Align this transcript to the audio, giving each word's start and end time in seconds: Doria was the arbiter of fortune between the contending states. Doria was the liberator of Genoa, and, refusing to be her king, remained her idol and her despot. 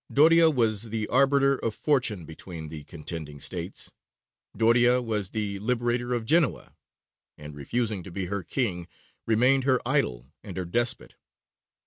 Doria 0.11 0.49
was 0.49 0.89
the 0.89 1.07
arbiter 1.09 1.59
of 1.59 1.75
fortune 1.75 2.25
between 2.25 2.69
the 2.69 2.83
contending 2.85 3.39
states. 3.39 3.91
Doria 4.57 4.99
was 4.99 5.29
the 5.29 5.59
liberator 5.59 6.15
of 6.15 6.25
Genoa, 6.25 6.73
and, 7.37 7.53
refusing 7.53 8.01
to 8.01 8.11
be 8.11 8.25
her 8.25 8.41
king, 8.41 8.87
remained 9.27 9.63
her 9.65 9.79
idol 9.85 10.25
and 10.43 10.57
her 10.57 10.65
despot. 10.65 11.17